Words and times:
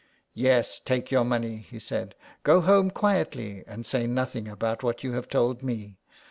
"Yes, 0.49 0.79
take 0.83 1.11
your 1.11 1.23
money," 1.23 1.57
he 1.57 1.77
said." 1.77 2.15
Go 2.43 2.61
home 2.61 2.89
quietly, 2.89 3.63
and 3.67 3.85
say 3.85 4.07
nothing 4.07 4.47
about 4.47 4.81
what 4.81 5.03
you 5.03 5.11
have 5.11 5.29
told 5.29 5.61
me. 5.61 5.99